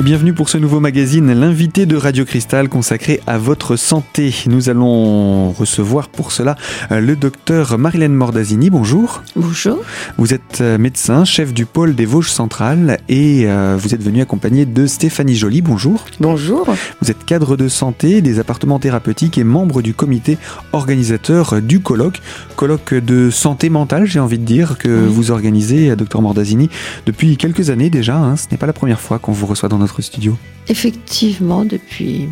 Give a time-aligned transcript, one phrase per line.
[0.00, 4.34] Et bienvenue pour ce nouveau magazine, l'invité de Radio Cristal consacré à votre santé.
[4.46, 6.56] Nous allons recevoir pour cela
[6.90, 8.70] euh, le docteur Marilène Mordazini.
[8.70, 9.22] Bonjour.
[9.36, 9.78] Bonjour.
[10.16, 14.22] Vous êtes euh, médecin, chef du pôle des Vosges centrales et euh, vous êtes venu
[14.22, 15.60] accompagné de Stéphanie Joly.
[15.60, 16.06] Bonjour.
[16.18, 16.66] Bonjour.
[17.02, 20.38] Vous êtes cadre de santé des appartements thérapeutiques et membre du comité
[20.72, 22.22] organisateur du colloque.
[22.56, 26.70] Colloque de santé mentale, j'ai envie de dire, que vous organisez, docteur Mordazini,
[27.04, 28.16] depuis quelques années déjà.
[28.16, 28.36] Hein.
[28.36, 30.36] Ce n'est pas la première fois qu'on vous reçoit dans notre studio
[30.68, 32.28] Effectivement, depuis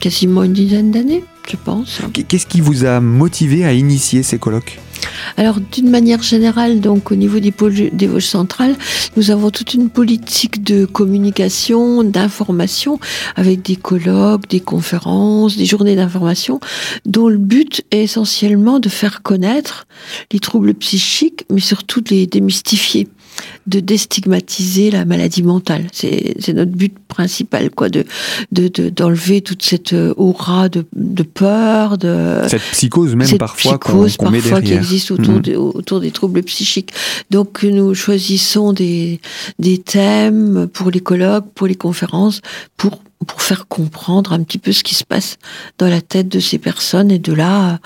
[0.00, 2.00] quasiment une dizaine d'années, je pense.
[2.28, 4.78] Qu'est-ce qui vous a motivé à initier ces colloques?
[5.36, 7.52] Alors, d'une manière générale, donc au niveau des
[7.92, 8.74] des Vosges centrales,
[9.16, 12.98] nous avons toute une politique de communication, d'information,
[13.36, 16.60] avec des colloques, des conférences, des journées d'information,
[17.06, 19.86] dont le but est essentiellement de faire connaître
[20.32, 23.08] les troubles psychiques, mais surtout de les démystifier
[23.70, 25.86] de déstigmatiser la maladie mentale.
[25.92, 28.04] C'est notre but principal, quoi, de
[28.50, 30.82] d'enlever toute cette aura de,
[31.22, 35.56] peur, de cette psychose même parfois qui existe autour, mhm.
[35.56, 36.92] autour des troubles psychiques.
[37.30, 39.20] Donc nous choisissons des
[39.58, 42.40] des thèmes pour les colloques, pour les conférences,
[42.76, 45.36] pour pour faire comprendre un petit peu ce qui se passe
[45.78, 47.78] dans la tête de ces personnes et de là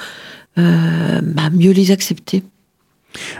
[0.59, 2.43] euh, bah, mieux les accepter.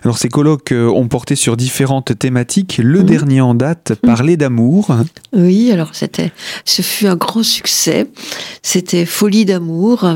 [0.03, 2.81] Alors ces colloques euh, ont porté sur différentes thématiques.
[2.83, 3.07] Le mhm.
[3.07, 4.09] dernier en date mhm.
[4.09, 4.95] parlait d'amour.
[5.33, 6.33] Oui, alors c'était,
[6.65, 8.09] ce fut un grand succès.
[8.63, 10.09] C'était folie d'amour.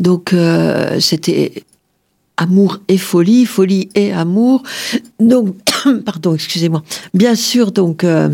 [0.00, 1.64] Donc euh, c'était
[2.36, 4.62] amour et folie, folie et amour.
[5.20, 5.56] Donc,
[6.04, 6.82] pardon, excusez-moi.
[7.14, 8.02] Bien sûr, donc.
[8.02, 8.28] Euh,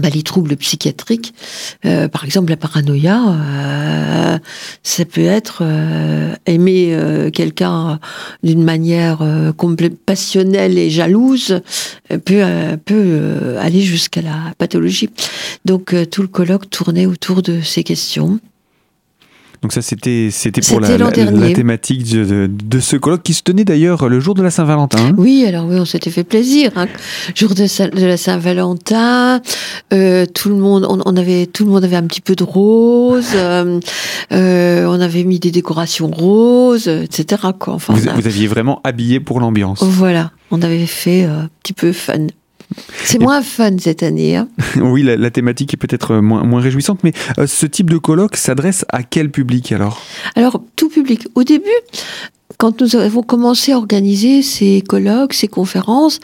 [0.00, 1.34] bah, les troubles psychiatriques,
[1.84, 4.38] euh, par exemple la paranoïa, euh,
[4.82, 6.96] ça peut être euh, aimer
[7.32, 8.00] quelqu'un
[8.42, 9.22] d'une manière
[10.06, 11.60] passionnelle et jalouse,
[12.24, 12.42] peut,
[12.84, 15.10] peut aller jusqu'à la pathologie.
[15.64, 18.40] Donc tout le colloque tournait autour de ces questions.
[19.62, 23.64] Donc ça, c'était c'était pour la, la, thématique de, de, ce colloque qui se tenait
[23.64, 25.12] d'ailleurs le jour de la Saint-Valentin.
[25.18, 26.72] Oui, alors oui, on s'était fait plaisir.
[26.76, 26.86] Hein.
[27.34, 29.42] Jour de, de la Saint-Valentin,
[29.92, 33.32] euh, tout le monde, on, avait tout le monde avait un petit peu de rose.
[33.34, 33.80] Euh,
[34.32, 37.42] euh, on avait mis des décorations roses, etc.
[37.58, 37.74] Quoi.
[37.74, 39.82] Enfin, vous, vous aviez vraiment habillé pour l'ambiance.
[39.82, 42.28] Voilà, on avait fait un petit peu fun.
[43.04, 44.36] C'est moins fun cette année.
[44.36, 44.48] Hein.
[44.76, 48.84] oui, la, thématique est peut-être moins, moins réjouissante, mais euh, ce type de colloque s'adresse
[48.88, 50.02] à quel public alors?
[50.36, 51.26] Alors, tout public.
[51.34, 51.68] Au début,
[52.58, 56.20] quand nous avons commencé à organiser ces colloques, ces conférences,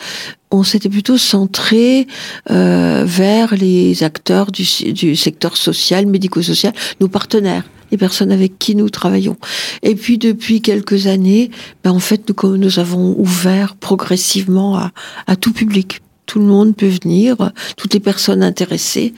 [0.51, 2.07] on s'était plutôt centré
[2.51, 8.75] euh, vers les acteurs du, du secteur social, médico-social, nos partenaires les personnes avec qui
[8.75, 9.37] nous travaillons.
[9.85, 11.53] Et puis depuis quelques années,
[11.85, 14.91] ben en fait, nous, nous avons ouvert progressivement à,
[15.29, 19.15] à tout public tout le monde peut venir, toutes les personnes intéressées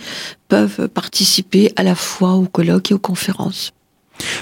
[0.48, 3.72] peuvent participer à la fois aux colloques et aux conférences.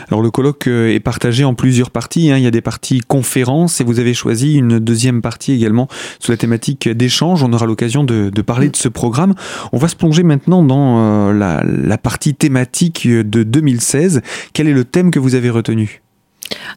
[0.09, 2.31] Alors le colloque euh, est partagé en plusieurs parties.
[2.31, 2.39] Hein.
[2.39, 5.89] Il y a des parties conférences et vous avez choisi une deuxième partie également
[6.19, 7.43] sous la thématique d'échange.
[7.43, 9.35] On aura l'occasion de, parler de ce programme.
[9.73, 14.23] On va se plonger maintenant dans euh, la, la partie thématique de 2016.
[14.53, 16.03] Quel est le thème que vous avez retenu?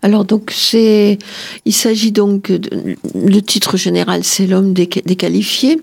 [0.01, 1.17] Alors donc c'est,
[1.65, 5.79] il s'agit donc, le titre général c'est l'homme déqualifié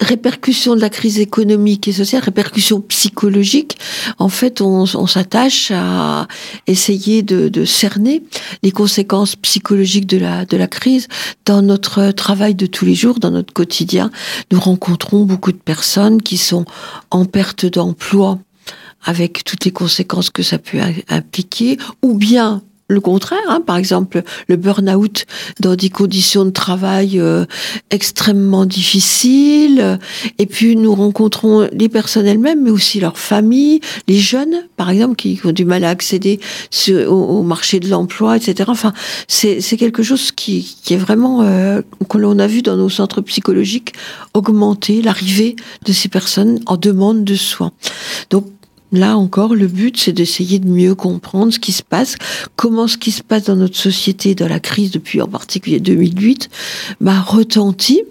[0.00, 3.78] répercussions de la crise économique et sociale, répercussions psychologiques,
[4.18, 6.26] en fait, on, s'attache à
[6.66, 8.22] essayer de, cerner
[8.62, 11.08] les conséquences psychologiques de la, de la crise
[11.44, 14.10] dans notre travail de tous les jours, dans notre quotidien.
[14.50, 16.64] Nous rencontrons beaucoup de personnes qui sont
[17.10, 18.38] en perte d'emploi
[19.04, 20.78] avec toutes les conséquences que ça peut
[21.08, 23.38] impliquer, ou bien le contraire.
[23.48, 23.62] Hein.
[23.64, 25.24] Par exemple, le burn-out
[25.60, 27.46] dans des conditions de travail euh,
[27.90, 29.98] extrêmement difficiles.
[30.38, 35.16] Et puis, nous rencontrons les personnes elles-mêmes, mais aussi leurs familles, les jeunes, par exemple,
[35.16, 36.40] qui ont du mal à accéder
[36.88, 38.68] au, marché de l'emploi, etc.
[38.68, 38.92] Enfin,
[39.28, 43.94] c'est quelque chose qui, est vraiment, euh, que l'on a vu dans nos centres psychologiques,
[44.34, 47.72] augmenter l'arrivée de ces personnes en demande de soins.
[48.30, 48.46] Donc,
[48.92, 52.16] Là encore, le but, c'est d'essayer de mieux comprendre ce qui se passe,
[52.56, 56.50] comment ce qui se passe dans notre société, dans la crise depuis en particulier 2008,
[57.00, 58.02] bah, retentit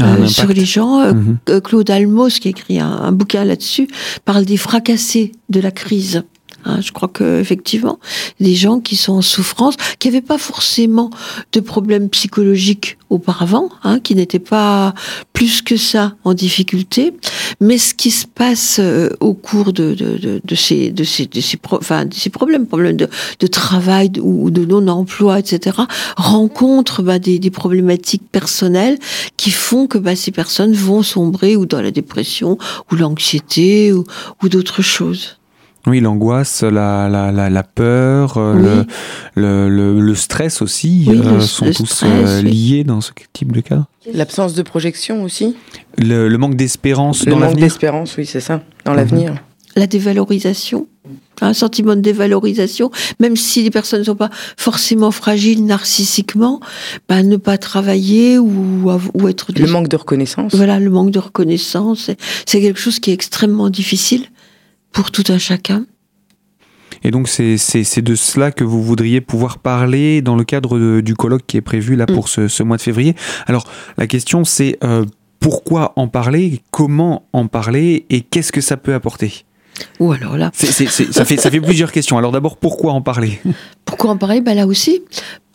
[0.00, 1.00] euh, sur les gens.
[1.00, 1.60] Euh, mhm.
[1.62, 3.88] Claude Almos, qui écrit un, bouquin là-dessus,
[4.24, 6.22] parle des fracassés de la crise.
[6.64, 7.98] Hein, je crois que effectivement,
[8.40, 11.10] des gens qui sont en souffrance, qui n'avaient pas forcément
[11.52, 14.92] de problèmes psychologiques auparavant, hein, qui n'étaient pas
[15.32, 17.14] plus que ça en difficulté,
[17.60, 21.26] mais ce qui se passe euh, au cours de, de, de, de, ces, de, ces,
[21.26, 25.78] de, ces, problèmes, problèmes de, travail ou de non-emploi, etc.,
[26.16, 28.98] rencontrent bah, des, des, problématiques personnelles
[29.36, 32.58] qui font que bah, ces personnes vont sombrer ou dans la dépression
[32.90, 34.04] ou l'anxiété ou,
[34.42, 35.37] ou d'autres choses.
[35.88, 38.86] Oui, l'angoisse, la, la, la, la, peur, euh, oui.
[39.34, 42.50] le, le, le, stress aussi oui, euh, le, sont le tous stress, euh, oui.
[42.50, 43.86] liés dans ce type de cas.
[44.12, 45.56] L'absence de projection aussi.
[45.96, 47.64] Le, manque d'espérance Le dans manque l'avenir.
[47.64, 49.34] d'espérance, oui, c'est ça, dans l'avenir.
[49.76, 50.88] La dévalorisation,
[51.40, 52.90] un sentiment de dévalorisation,
[53.20, 56.60] même si les personnes ne sont pas forcément fragiles narcissiquement,
[57.08, 59.52] bah, ne pas travailler ou, ou être...
[59.56, 60.54] Le manque de reconnaissance.
[60.54, 62.10] Voilà, le manque de reconnaissance,
[62.44, 64.26] c'est quelque chose qui est extrêmement difficile
[64.98, 65.86] pour tout un chacun.
[67.04, 71.14] Et donc c'est de cela que vous voudriez pouvoir parler dans le cadre de, du
[71.14, 72.26] colloque qui est prévu là pour mm.
[72.26, 73.14] ce, ce, mois de février.
[73.46, 73.62] Alors
[73.96, 75.04] la question c'est euh,
[75.38, 79.44] pourquoi en parler, comment en parler et qu'est-ce que ça peut apporter?
[80.00, 80.50] Ou alors là.
[80.52, 82.18] C est, c est, ça, fait, ça fait plusieurs questions.
[82.18, 83.40] Alors d'abord, pourquoi en parler?
[83.84, 84.40] Pourquoi en parler?
[84.40, 85.02] Ben Là aussi,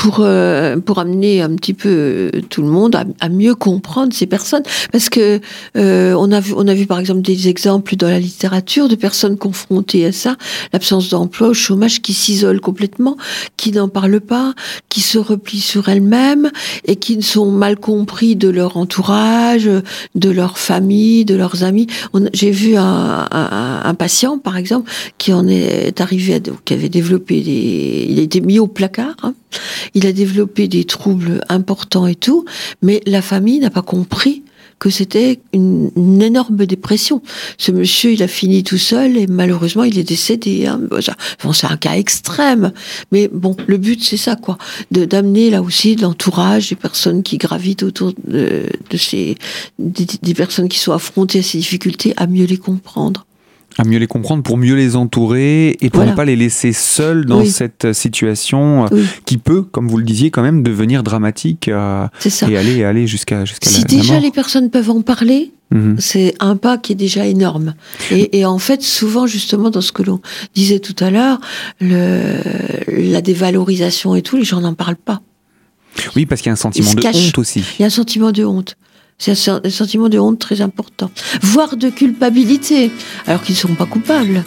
[0.03, 4.63] pour, euh, pour amener un petit peu tout le monde à, mieux comprendre ces personnes.
[4.91, 5.39] Parce que
[5.77, 8.95] euh, on, a vu, on a vu par exemple des exemples dans la littérature de
[8.95, 10.35] personnes confrontées à ça,
[10.73, 13.15] l'absence d'emploi, au chômage, qui s'isolent complètement,
[13.55, 14.53] qui n'en parlent pas,
[14.89, 16.51] qui se replient sur elles-mêmes
[16.83, 19.69] et qui sont mal compris de leur entourage,
[20.15, 21.87] de leur famille, de leurs amis.
[22.33, 26.89] J'ai vu un, un, un patient par exemple, qui en est arrivé, à, qui avait
[26.89, 29.15] développé des, il a été mis au placard.
[29.23, 29.33] Hein.
[29.93, 32.45] Il a développé des troubles importants et tout,
[32.81, 34.43] mais la famille n'a pas compris
[34.83, 37.21] que c'était une, une, énorme dépression.
[37.57, 40.65] Ce monsieur, il a fini tout seul et malheureusement, il est décédé.
[40.65, 40.81] Hein.
[41.41, 42.73] Bon, c'est un cas extrême,
[43.13, 44.57] mais bon, le but c'est ça, quoi,
[44.91, 49.37] d'amener là aussi l'entourage des personnes qui gravitent autour de, de ces
[49.79, 53.25] des personnes qui sont affrontées à ces difficultés à mieux les comprendre
[53.77, 56.11] à mieux les comprendre pour mieux les entourer et pour voilà.
[56.11, 57.49] ne pas les laisser seuls dans oui.
[57.49, 59.03] cette situation oui.
[59.25, 62.07] qui peut, comme vous le disiez, quand même devenir dramatique euh,
[62.47, 65.95] et aller, aller jusqu'à jusqu'à si la, déjà la les personnes peuvent en parler, Mhm.
[65.97, 67.73] c'est un pas qui est déjà énorme.
[68.11, 70.21] Et, et, en fait, souvent, justement, dans ce que l'on
[70.53, 71.39] disait tout à l'heure,
[71.81, 75.21] la dévalorisation et tout, les gens n'en parlent pas.
[76.15, 77.29] Oui, parce qu'il y a un sentiment de cachent.
[77.29, 77.63] honte aussi.
[77.79, 78.77] Il y a un sentiment de honte.
[79.31, 81.09] C'est un sentiment de honte très important,
[81.41, 82.91] voire de culpabilité,
[83.25, 84.43] alors qu'ils ne sont pas coupables.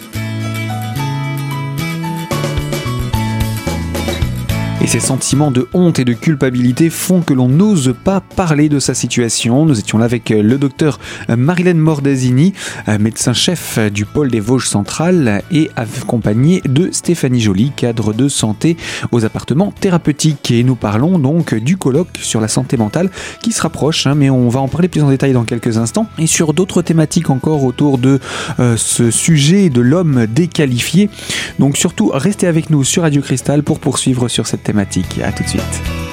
[4.99, 8.95] Ces sentiments de honte et de culpabilité font que l'on n'ose pas parler de sa
[8.95, 9.63] situation.
[9.63, 10.99] Nous étions là avec le docteur
[11.29, 12.53] Marilène Mordasini,
[12.99, 18.75] médecin-chef du pôle des Vosges centrales, et accompagné de Stéphanie Joly, cadre de santé
[19.11, 20.49] aux appartements thérapeutiques.
[20.49, 23.11] Et nous parlons donc du colloque sur la santé mentale
[23.43, 26.07] qui se rapproche, hein, mais on va en parler plus en détail dans quelques instants,
[26.17, 28.19] et sur d'autres thématiques encore autour de
[28.59, 31.11] euh, ce sujet de l'homme déqualifié.
[31.59, 34.86] Donc surtout, restez avec nous sur Radio Cristal pour poursuivre sur cette thématique.
[35.23, 36.06] À tout de suite.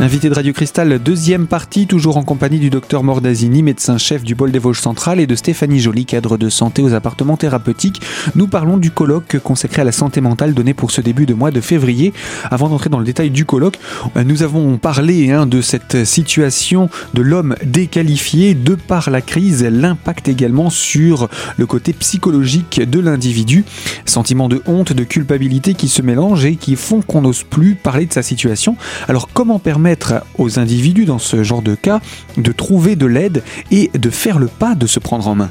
[0.00, 4.50] Invité de Radio Cristal, deuxième partie, toujours en compagnie du docteur Mordasini, médecin-chef du pôle
[4.50, 8.02] des Vosges centrales, et de Stéphanie Joly, cadre de santé aux appartements thérapeutiques.
[8.34, 11.52] Nous parlons du colloque consacré à la santé mentale donné pour ce début de mois
[11.52, 12.12] de février.
[12.50, 13.78] Avant d'entrer dans le détail du colloque,
[14.16, 20.26] nous avons parlé hein, de cette situation de l'homme déqualifié de par la crise, l'impact
[20.26, 23.64] également sur le côté psychologique de l'individu.
[24.06, 28.06] Sentiment de honte, de culpabilité qui se mélangent et qui font qu'on n'ose plus parler
[28.06, 28.76] de sa situation.
[29.06, 32.00] Alors comment permettre permettre aux individus dans ce genre de cas
[32.36, 35.50] de trouver de l'aide et de faire le pas de se prendre en main.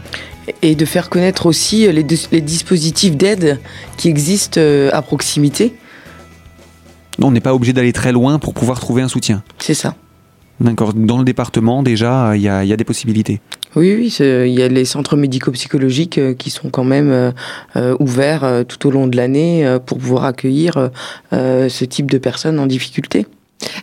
[0.62, 3.60] Et de faire connaître aussi les, les dispositifs d'aide
[3.98, 5.74] qui existent euh, à proximité.
[7.22, 9.44] On n'est pas obligé d'aller très loin pour pouvoir trouver un soutien.
[9.60, 9.96] C'est ça.
[10.60, 10.94] D'accord.
[10.94, 13.40] Dans le département, déjà, il y, y, a des possibilités.
[13.76, 17.34] Oui, oui, il y a les centres médico-psychologiques euh, qui sont quand même
[17.76, 20.92] euh, ouverts euh, tout au long de l'année euh, pour pouvoir accueillir
[21.34, 23.26] euh, ce type de personnes en difficulté.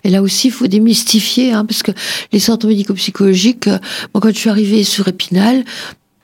[0.04, 1.92] Et là aussi, il faut démystifier, hein, parce que
[2.32, 3.78] les centres médico-psychologiques, euh,
[4.14, 5.64] moi, quand je suis arrivée sur Épinal,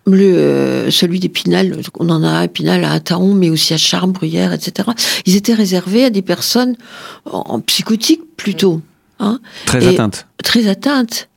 [0.06, 4.12] le, euh, celui d'Épinal, on en a à Épinal, à Taon, mais aussi à Charmes,
[4.12, 4.88] Bruyères, etc.
[5.26, 6.76] Ils étaient réservés à des personnes
[7.25, 8.82] en, en psychotique plutôt.
[9.18, 10.26] Hein, très atteintes.
[10.42, 11.28] Très atteintes.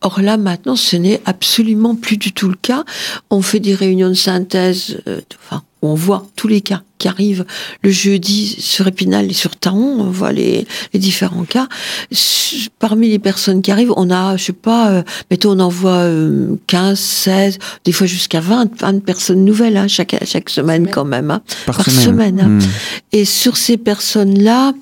[0.00, 2.84] Or là, maintenant, ce n'est absolument plus du tout le cas.
[3.30, 7.44] On fait des réunions de synthèse, euh, enfin, on voit tous les cas qui arrivent
[7.82, 11.68] le jeudi sur Épinal et sur Taon, on voit les, les différents cas.
[12.78, 16.56] Parmi les personnes qui arrivent, on a, je sais pas, euh, mettons, on envoie euh,
[16.66, 21.30] 15, 16, des fois jusqu'à 20, 20 personnes nouvelles hein, chaque, chaque semaine quand même.
[21.30, 22.40] Hein, par, semaine.
[22.40, 22.48] hein.
[22.48, 22.60] Hmm.
[23.12, 24.72] Et sur ces personnes-là,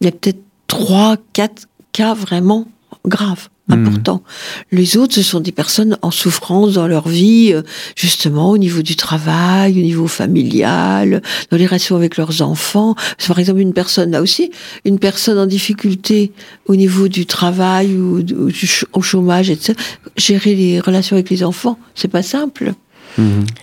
[0.00, 2.66] il y a peut-être 3, 4 cas vraiment
[3.06, 4.22] graves important.
[4.70, 7.62] Les autres, ce sont des personnes en souffrance dans leur vie, euh,
[7.96, 11.20] justement au niveau du travail, au niveau familial,
[11.50, 12.94] dans les relations avec leurs enfants.
[13.26, 14.52] Par exemple une personne là aussi,
[14.84, 16.30] une personne en difficulté
[16.66, 19.74] au niveau du travail ou, du- ou du ch- au chômage, etc.
[20.16, 22.72] Gérer les relations avec les enfants, c'est pas simple.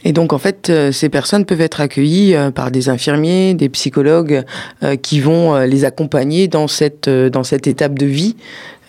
[0.04, 3.70] Et donc, en fait, euh, ces personnes peuvent être accueillies euh, par des infirmiers, des
[3.70, 4.44] psychologues
[4.84, 8.36] euh, qui vont euh, les accompagner dans cette, euh, dans cette étape de vie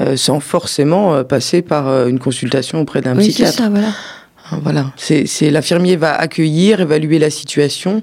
[0.00, 3.58] euh, sans forcément euh, passer par euh, une consultation auprès d'un Oui, c'est psychiatre.
[3.58, 3.88] ça, voilà.
[4.50, 8.02] Hein, Voilà, c'est c'est- l'infirmier va accueillir, évaluer la situation,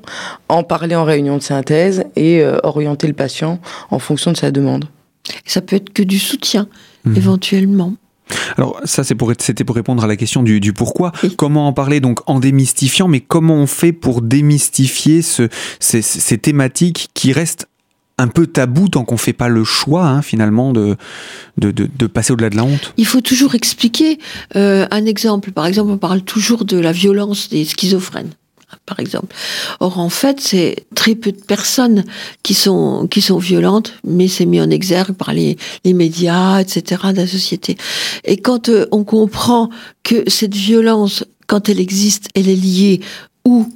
[0.50, 3.60] en parler en réunion de synthèse et euh, orienter le patient
[3.92, 4.86] en fonction de sa demande.
[5.46, 6.68] Ça peut être que du soutien,
[7.06, 7.16] Mhm.
[7.18, 7.94] éventuellement.
[8.58, 11.12] Alors ça c'est pour c'était pour répondre à la question du, du pourquoi.
[11.24, 11.36] Oui.
[11.36, 16.38] Comment en parler donc en démystifiant, mais comment on fait pour démystifier ce, ces, ces
[16.38, 17.68] thématiques qui restent
[18.18, 20.96] un peu tabou tant qu'on fait pas le choix hein, finalement de,
[21.58, 22.94] de, de, de passer au-delà de la honte?
[22.98, 24.20] Il faut toujours expliquer.
[24.56, 28.30] Euh, un exemple, par exemple, on parle toujours de la violence des schizophrènes,
[28.86, 29.36] par exemple.
[29.80, 32.04] Or, en fait, c'est très peu de personnes
[32.44, 37.02] qui sont qui sont violentes, mais c'est mis en exergue par les, les médias, etc.,
[37.12, 37.78] de la société.
[38.24, 39.70] Et quand euh, on comprend
[40.04, 43.02] que cette violence, quand elle existe, elle est liée
[43.46, 43.68] ou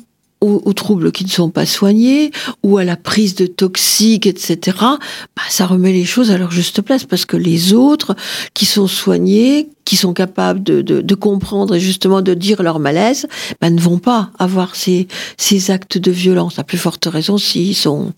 [0.42, 2.32] aux, aux troubles qui ne sont pas soignés,
[2.63, 6.82] ou à la prise de toxiques, etc., bah, ça remet les choses à leur juste
[6.82, 8.15] place, parce que les autres,
[8.54, 12.80] qui sont soignés, qui sont capables de, de, de comprendre et justement de dire leur
[12.80, 13.27] malaise,
[13.62, 16.60] bah, ne vont pas avoir ces, ces actes de violence.
[16.60, 18.12] À plus forte raison s'ils sont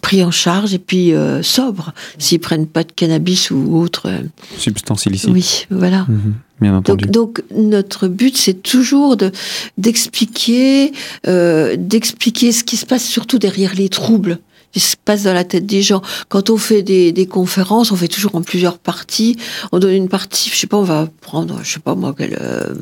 [0.00, 4.04] pris en charge et puis euh, sobres, s'ils prennent pas de cannabis ou autre.
[4.08, 4.20] euh,
[4.56, 5.30] Substance illicite.
[5.30, 6.06] oui, voilà.
[6.08, 7.06] Mhm, bien entendu.
[7.06, 9.32] Donc, donc notre but c'est toujours de
[9.76, 10.92] d'expliquer
[11.26, 14.38] euh, d'expliquer ce qui se passe surtout derrière les troubles
[14.72, 16.02] qui se passe dans la tête des gens.
[16.28, 19.36] Quand on fait des, des conférences, on fait toujours en plusieurs parties.
[19.72, 22.36] On donne une partie, je sais pas, on va prendre, je sais pas moi, quelle,
[22.38, 22.74] euh,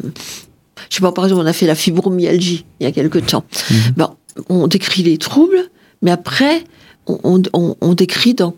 [0.91, 3.45] je sais pas, par exemple, on a fait la fibromyalgie il y a quelque temps.
[3.71, 3.77] Mhm.
[3.97, 4.09] Bon,
[4.49, 5.71] on décrit les troubles,
[6.03, 6.65] mais après,
[7.07, 8.51] on, on, on- on décrit dans,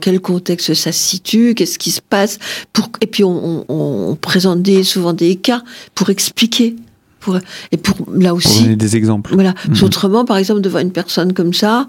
[0.00, 2.38] quel contexte ça se situe, qu'est-ce qui se passe,
[2.72, 5.62] pour, et puis on, présente des, souvent des cas
[5.94, 6.76] pour expliquer.
[7.20, 7.38] Pour,
[7.72, 9.34] et pour, là Pour aussi, donner des exemples.
[9.34, 9.54] voilà.
[9.68, 9.82] Mhm.
[9.82, 11.88] Autrement, par exemple, devant une personne comme ça,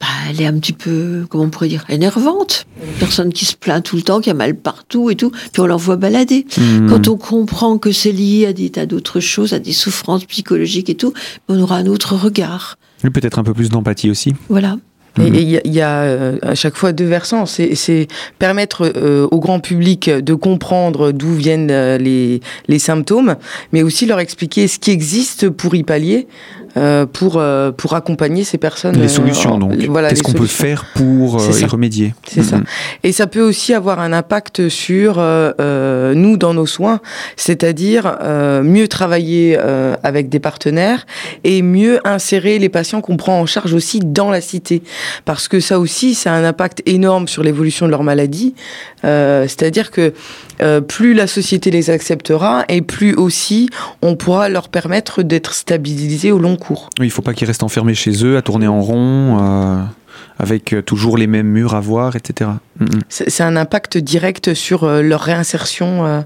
[0.00, 2.66] bah, elle est un petit peu, comment on pourrait dire, énervante.
[2.82, 5.60] Une personne qui se plaint tout le temps, qui a mal partout et tout, puis
[5.60, 6.46] on l'envoie balader.
[6.58, 6.88] Mhm.
[6.90, 10.90] Quand on comprend que c'est lié à des tas d'autres choses, à des souffrances psychologiques
[10.90, 11.12] et tout,
[11.48, 12.76] on aura un autre regard.
[13.02, 14.34] Peut-être un peu plus d'empathie aussi.
[14.50, 14.76] Voilà.
[15.18, 15.34] Et Mhm.
[15.34, 17.46] il y a, il y a, euh, à chaque fois deux versants.
[17.46, 18.06] C'est c'est
[18.38, 23.36] permettre euh, au grand public de comprendre d'où viennent euh, les, les symptômes,
[23.72, 26.26] mais aussi leur expliquer ce qui existe pour y pallier,
[26.76, 28.96] euh, pour, euh, pour accompagner ces personnes.
[28.96, 29.74] Les euh, solutions donc.
[29.88, 32.58] Voilà, Qu'est-ce qu'on peut faire pour y remédier C'est ça.
[32.58, 32.64] Mhm.
[33.02, 37.00] Et ça peut aussi avoir un impact sur nous dans nos soins,
[37.36, 38.18] c'est-à-dire
[38.62, 39.58] mieux travailler
[40.02, 41.06] avec des partenaires
[41.42, 44.82] et mieux insérer les patients qu'on prend en charge aussi dans la cité,
[45.24, 48.54] parce que ça aussi, ça a un impact énorme sur l'évolution de leur maladie.
[49.02, 50.12] C'est-à-dire que
[50.86, 53.68] plus la société les acceptera et plus aussi
[54.02, 56.88] on pourra leur permettre d'être stabilisés au long cours.
[57.00, 59.82] Oui, il faut pas qu'ils restent enfermés chez eux, à tourner en rond, euh,
[60.38, 62.50] avec euh, toujours les mêmes murs à voir, etc.
[62.78, 63.00] Mhm.
[63.08, 66.20] C'est c'est un impact direct sur euh, leur réinsertion euh,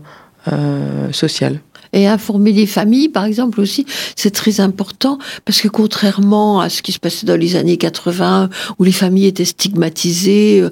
[0.52, 1.60] euh, sociale.
[1.92, 3.86] Et informer les familles, par exemple, aussi,
[4.16, 8.50] c'est très important, parce que contrairement à ce qui se passait dans les années 80,
[8.80, 10.68] où les familles étaient stigmatisées,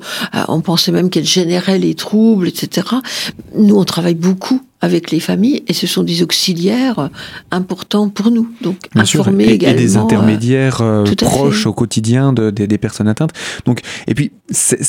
[0.48, 2.88] on pensait même qu'elles généraient les troubles, etc.,
[3.56, 7.08] nous, on travaille beaucoup avec les familles, et ce sont des auxiliaires euh,
[7.50, 8.48] importants pour nous.
[8.62, 9.76] Donc, Bien informer et, et également...
[9.80, 13.30] des euh, intermédiaires euh, proches au quotidien de- des- des personnes atteintes.
[13.64, 14.32] Donc, et puis,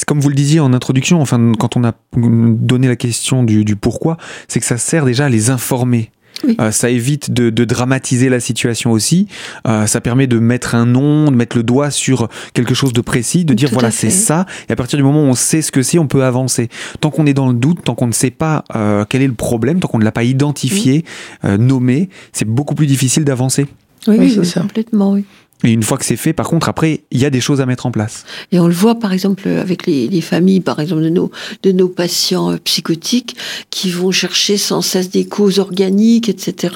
[0.07, 3.75] comme vous le disiez en introduction, enfin, quand on a donné la question du, du
[3.75, 6.09] pourquoi, c'est que ça sert déjà à les informer.
[6.45, 6.57] Oui.
[6.59, 9.27] Euh, ça évite de, de dramatiser la situation aussi.
[9.67, 13.01] Euh, ça permet de mettre un nom, de mettre le doigt sur quelque chose de
[13.01, 14.45] précis, de dire Tout voilà c'est ça.
[14.69, 16.69] Et à partir du moment où on sait ce que c'est, on peut avancer.
[16.99, 19.33] Tant qu'on est dans le doute, tant qu'on ne sait pas euh, quel est le
[19.33, 21.05] problème, tant qu'on ne l'a pas identifié,
[21.45, 23.67] euh, nommé, c'est beaucoup plus difficile d'avancer.
[24.07, 24.61] Oui, Oui, oui, c'est oui, ça.
[24.61, 25.23] complètement, oui.
[25.63, 27.65] Et une fois que c'est fait, par contre, après, il y a des choses à
[27.65, 28.25] mettre en place.
[28.51, 31.31] Et on le voit, par exemple, avec les, les familles, par exemple, de nos,
[31.63, 33.35] de nos patients euh, psychotiques,
[33.69, 36.75] qui vont chercher sans cesse des causes organiques, etc.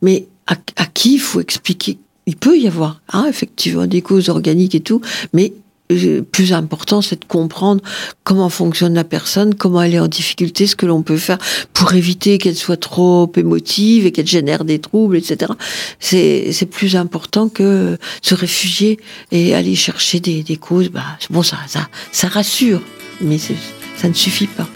[0.00, 1.98] Mais à, à qui il faut expliquer?
[2.26, 5.02] Il peut y avoir, hein, effectivement, des causes organiques et tout,
[5.34, 5.52] mais
[5.88, 7.82] plus important, c'est de comprendre
[8.22, 11.38] comment fonctionne la personne, comment elle est en difficulté, ce que l'on peut faire
[11.72, 15.52] pour éviter qu'elle soit trop émotive et qu'elle génère des troubles, etc.
[16.00, 18.98] C'est, plus important que se réfugier
[19.30, 20.88] et aller chercher des, des causes.
[20.88, 22.80] Bah, bon, ça, ça, ça rassure,
[23.20, 24.66] mais ça ne suffit pas.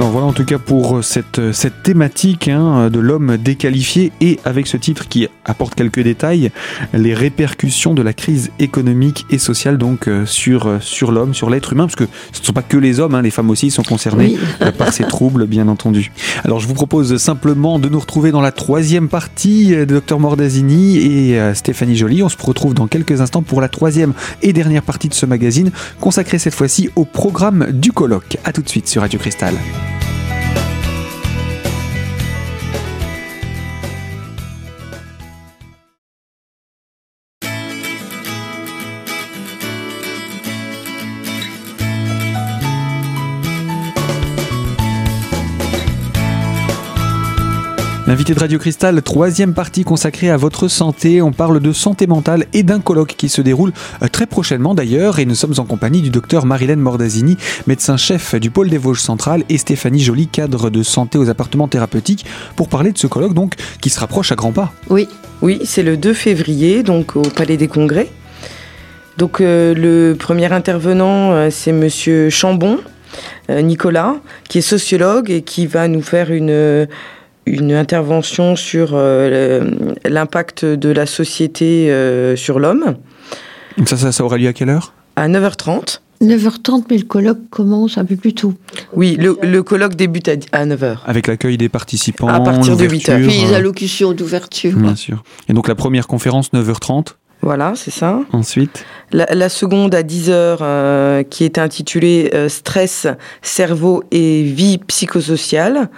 [0.00, 4.66] Alors voilà en tout cas pour cette, cette thématique hein, de l'homme déqualifié et avec
[4.66, 6.52] ce titre qui apporte quelques détails,
[6.94, 11.50] les répercussions de la crise économique et sociale donc euh, sur, euh, sur l'homme, sur
[11.50, 13.70] l'être humain, parce que ce ne sont pas que les hommes, hein, les femmes aussi
[13.70, 14.38] sont concernées Oui.
[14.62, 16.12] euh, par ces troubles bien entendu.
[16.44, 20.18] Alors je vous propose simplement de nous retrouver dans la troisième partie euh, de Dr
[20.18, 22.22] Mordazini et euh, Stéphanie Joly.
[22.22, 25.72] On se retrouve dans quelques instants pour la troisième et dernière partie de ce magazine
[26.00, 28.38] consacrée cette fois-ci au programme du colloque.
[28.46, 29.56] A tout de suite sur Radio Cristal.
[48.10, 51.22] L'invité de Radio Cristal, troisième partie consacrée à votre santé.
[51.22, 55.20] On parle de santé mentale et d'un colloque qui se déroule euh, très prochainement d'ailleurs.
[55.20, 57.36] Et nous sommes en compagnie du docteur Marilène Mordazini,
[57.68, 62.26] médecin-chef du pôle des Vosges centrales, et Stéphanie Joly, cadre de santé aux appartements thérapeutiques,
[62.56, 64.72] pour parler de ce colloque donc qui se rapproche à grands pas.
[64.88, 65.06] Oui,
[65.40, 68.08] Oui, c'est le 2 février, donc au Palais des Congrès.
[69.18, 72.80] Donc euh, le premier intervenant, euh, c'est Monsieur Chambon,
[73.48, 74.16] Nicolas,
[74.48, 76.86] qui est sociologue et qui va nous faire une,
[77.46, 79.70] une intervention sur euh,
[80.04, 82.96] l'impact de la société euh, sur l'homme
[83.86, 84.92] Ça, ça, ça aura lieu à quelle heure?
[85.16, 86.00] À 9h30.
[86.22, 88.52] 9h30, mais le colloque commence un peu plus tôt.
[88.92, 90.98] Oui, le, le colloque débute à, à 9h.
[91.06, 92.28] Avec l'accueil des participants.
[92.28, 93.18] À partir de 8 heures.
[93.18, 94.76] l'ouverture, Puis les euh, allocutions d'ouverture.
[94.76, 95.22] Bien sûr.
[95.48, 97.14] Et donc la première conférence 9h30.
[97.42, 98.20] Voilà, c'est ça.
[98.32, 103.06] Ensuite, La, la seconde à 10 heures, euh, qui est intitulée euh, Stress,
[103.40, 105.88] cerveau et vie psychosociale,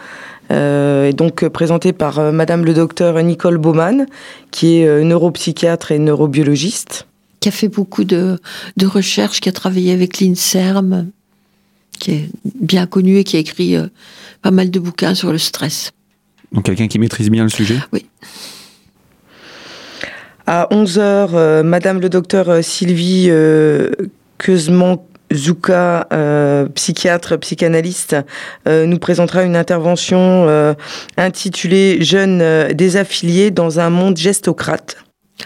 [0.53, 4.07] euh, est donc euh, présentée par euh, Madame le docteur Nicole Baumann,
[4.51, 7.07] qui est euh, neuropsychiatre et neurobiologiste.
[7.41, 8.39] qui a fait beaucoup de,
[8.77, 11.11] de recherches, qui a travaillé avec l'INSERM,
[11.99, 12.29] qui est
[12.61, 13.87] bien connu et qui a écrit euh,
[14.43, 15.93] pas mal de bouquins sur le stress.
[16.53, 17.79] donc quelqu'un qui maîtrise bien le sujet?
[20.47, 23.91] À 11 heures, euh, Madame le docteur Sylvie euh,
[25.37, 28.17] Keuzman-Zouka, euh, psychiatre, psychanalyste,
[28.69, 30.75] euh, nous présentera une intervention euh,
[31.17, 34.97] intitulée Jeunes euh, désaffiliés dans un monde gestocrate.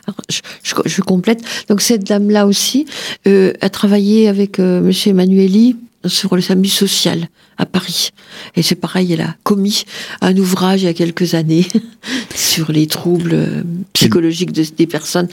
[0.06, 1.40] Alors, je, je, je complète.
[1.68, 2.86] Donc cette dame-là aussi
[3.26, 8.10] euh, a travaillé avec euh, Monsieur Emmanueli sur le SAMU social à Paris.
[8.54, 9.84] Et c'est pareil, elle a commis
[10.20, 11.66] un ouvrage il y a quelques années
[12.34, 15.28] sur les troubles psychologiques de- des personnes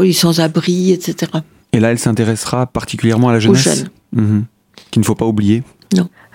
[0.00, 1.32] les sans-abri, etc.
[1.72, 3.62] Et là, elle s'intéressera particulièrement à la jeunesse.
[3.62, 3.88] jeunes.
[4.12, 4.44] Mhm.
[4.90, 5.62] Qu'il ne faut pas oublier.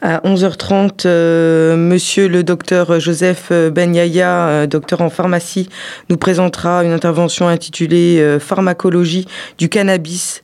[0.02, 5.70] À 11h30, euh, monsieur le docteur Joseph Benyaya, euh, docteur en pharmacie,
[6.10, 9.28] nous présentera une intervention intitulée euh, Pharmacologie
[9.60, 10.44] du cannabis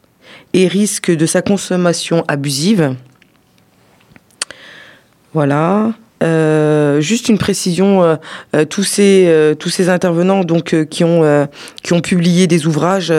[0.53, 2.95] et risque de sa consommation abusive.
[5.33, 5.91] Voilà.
[6.23, 8.15] Euh, juste une précision, euh,
[8.55, 11.47] euh, tous ces tous ces intervenants donc qui ont
[11.83, 13.13] qui ont publié des ouvrages,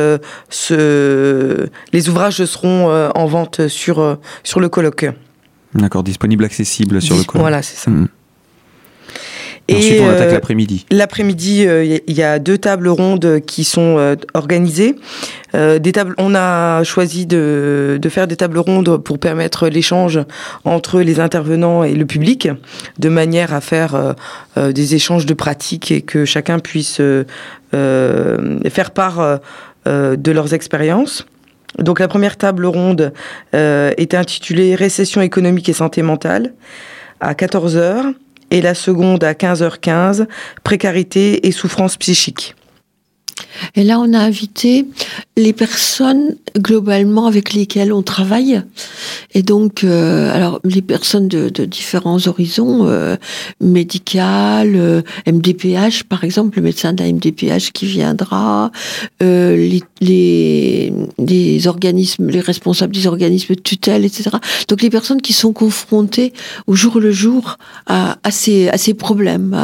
[0.50, 5.06] ce- les ouvrages seront en vente sur sur le colloque.
[5.74, 7.42] D'accord, disponible, accessible sur le colloque.
[7.42, 7.90] Voilà, c'est ça.
[7.90, 8.08] Mhm.
[9.70, 10.86] Et, ensuite, on attaque l'après-midi.
[10.90, 11.66] L'après-midi,
[12.06, 14.96] il y a- deux tables rondes qui sont organisées.
[15.54, 15.78] Euh,
[16.18, 20.20] on a choisi de, faire des tables rondes pour permettre l'échange
[20.64, 22.48] entre les intervenants et le public,
[22.98, 24.12] de manière à faire euh,
[24.56, 27.00] euh, des échanges de pratiques et que chacun puisse
[27.72, 29.40] faire part
[29.86, 31.26] de leurs expériences.
[31.78, 33.12] Donc la première table ronde
[33.52, 36.54] est intitulée Récession économique et santé mentale
[37.20, 38.06] à 14 heures
[38.50, 40.26] et la seconde à 15h15,
[40.64, 42.54] précarité et souffrance psychique.
[43.74, 44.86] Et là, on a invité
[45.36, 48.62] les personnes globalement avec lesquelles on travaille.
[49.34, 53.16] Et donc, euh, alors les personnes de, de différents horizons, euh,
[53.60, 58.72] médical, euh, MDPH par exemple, le médecin d'un MDPH qui viendra,
[59.22, 64.30] euh, les, les, les, organismes, les responsables des organismes de tutelle, etc.
[64.68, 66.32] Donc les personnes qui sont confrontées
[66.66, 69.56] au jour le jour à, à, ces, à ces problèmes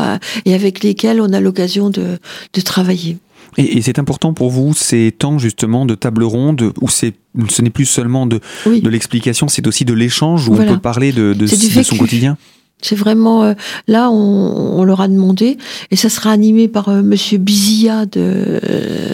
[0.44, 2.18] et avec lesquelles on a l'occasion de,
[2.52, 3.16] de travailler.
[3.56, 7.14] Et, et c'est important pour vous ces temps justement de table ronde où c'est
[7.48, 8.80] ce n'est plus seulement de, Oui.
[8.80, 10.70] de l'explication, c'est aussi de l'échange où Voilà.
[10.72, 12.36] on peut parler de, de, son quotidien?
[12.84, 13.54] C'est vraiment euh,
[13.88, 15.56] là on, leur a demandé
[15.90, 19.12] et ça sera animé par euh, Monsieur Bizilla de euh,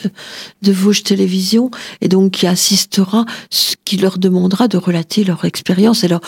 [0.62, 3.26] de Vosges Télévision et donc qui assistera,
[3.84, 6.20] qui leur demandera de relater leur expérience et leur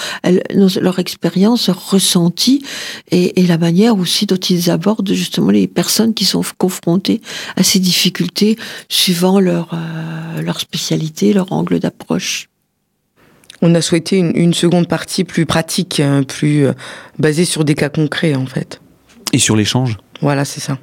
[0.81, 2.62] leur expérience, leur ressenti
[3.11, 7.20] et, et la manière aussi dont ils abordent justement les personnes qui sont confrontées
[7.57, 8.57] à ces difficultés
[8.88, 12.52] suivant leur euh, leur spécialité, leur angle d'approche.
[13.62, 16.72] On a souhaité une, une seconde partie plus pratique, euh, plus euh,
[17.18, 18.81] basée sur des cas concrets en fait.
[19.33, 19.96] Et sur l'échange?
[20.20, 20.79] Voilà, c'est ça.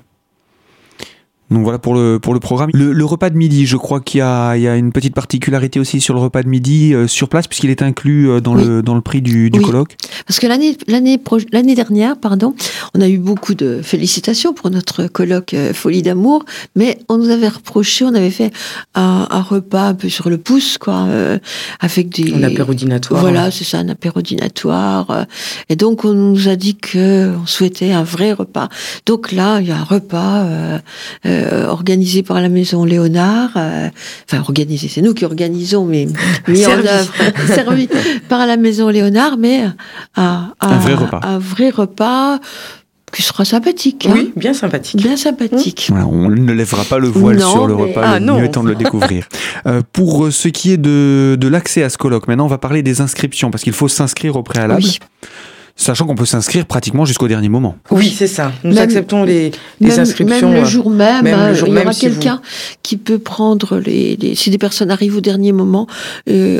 [1.51, 2.69] Donc voilà pour le, pour le programme.
[2.73, 5.15] Le, le repas de midi, je crois qu'il y a, il y a une petite
[5.15, 8.55] particularité aussi sur le repas de midi euh, sur place, puisqu'il est inclus euh, dans,
[8.55, 8.63] Oui.
[8.65, 9.65] le, dans le prix du, du Oui.
[9.65, 9.95] colloque.
[10.27, 12.53] Parce que l'année l'année pro- l'année dernière, pardon,
[12.93, 17.29] on a eu beaucoup de félicitations pour notre colloque euh, Folie d'amour, mais on nous
[17.29, 18.51] avait reproché, on avait fait
[18.93, 21.39] un, un repas un peu sur le pouce, quoi, euh,
[21.79, 23.21] avec des Un apérodinatoire.
[23.21, 25.09] Voilà, c'est ça, un apérodinatoire.
[25.09, 25.23] euh,
[25.69, 28.69] Et donc on nous a dit que on souhaitait un vrai repas.
[29.05, 30.43] Donc là, il y a un repas
[31.39, 33.51] euh, organisé par la maison Léonard.
[33.55, 33.89] euh,
[34.29, 36.07] enfin, organisé, c'est nous qui organisons, mais
[36.47, 37.11] mis en œuvre,
[37.47, 37.89] servi
[38.27, 39.63] par la maison Léonard, mais
[40.15, 41.19] un, Un vrai repas.
[41.23, 42.39] Un vrai repas
[43.11, 44.05] qui sera sympathique.
[44.07, 44.11] hein.
[44.13, 45.01] Oui, bien sympathique.
[45.01, 45.87] Bien sympathique.
[45.89, 48.37] Voilà, on ne lèvera pas le voile Non, sur le mais- repas, Ah, le non.
[48.39, 49.27] mieux étant de le découvrir.
[49.65, 52.81] Euh, pour ce qui est de, de l'accès à ce colloque, maintenant on va parler
[52.81, 54.99] des inscriptions, parce qu'il faut s'inscrire au préalable, Oui.
[55.81, 57.75] Sachant qu'on peut s'inscrire pratiquement jusqu'au dernier moment.
[57.91, 58.51] Oui, c'est ça.
[58.63, 60.49] Nous Même- acceptons les, les Même, inscriptions.
[60.49, 62.41] même le euh, jour même, même le jour il y aura si vous- quelqu'un
[62.83, 65.87] qui peut prendre les, les- Si des personnes arrivent au dernier moment,
[66.29, 66.59] euh,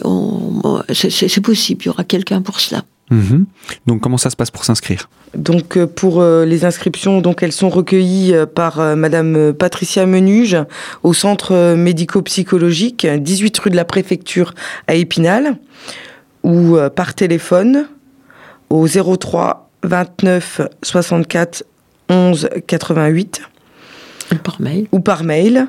[0.93, 1.81] c'est- possible.
[1.83, 2.83] Il y aura quelqu'un pour cela.
[3.11, 3.45] Mhm.
[3.87, 5.09] Donc comment ça se passe pour s'inscrire?
[5.35, 9.51] Donc euh, pour euh, les inscriptions, donc elles sont recueillies euh, par euh, Madame euh,
[9.53, 10.57] Patricia Menuge
[11.03, 14.53] au centre euh, médico-psychologique, 18 rue de la Préfecture
[14.87, 15.55] à Épinal,
[16.43, 17.87] ou euh, par téléphone
[18.69, 21.63] au 03 29 64
[22.09, 23.41] 11 88
[24.43, 24.87] Par mail.
[24.91, 25.67] ou par mail,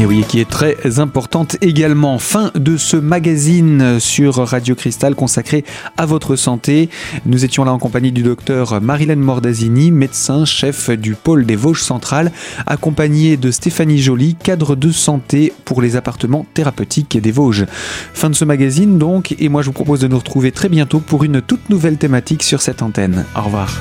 [0.00, 2.20] Et oui, qui est très importante également.
[2.20, 5.64] Fin de ce magazine sur Radio Cristal consacré
[5.96, 6.88] à votre santé.
[7.26, 11.82] Nous étions là en compagnie du docteur Marilène Mordazini, médecin chef du pôle des Vosges
[11.82, 12.30] centrales,
[12.64, 17.66] accompagné de Stéphanie Joly, cadre de santé pour les appartements thérapeutiques des Vosges.
[18.14, 21.00] Fin de ce magazine donc, et moi je vous propose de nous retrouver très bientôt
[21.00, 23.24] pour une toute nouvelle thématique sur cette antenne.
[23.34, 23.76] Au revoir.